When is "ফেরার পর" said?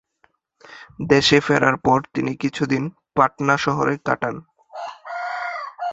1.39-1.99